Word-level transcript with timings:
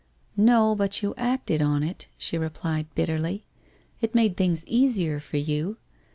'No, 0.35 0.73
but 0.73 1.03
you 1.03 1.13
acted 1.15 1.61
on 1.61 1.83
it,' 1.83 2.07
she 2.17 2.35
replied 2.35 2.87
bitterly.' 2.95 3.45
It 4.01 4.15
made 4.15 4.35
things 4.35 4.65
easier 4.65 5.19
for 5.19 5.37
you. 5.37 5.77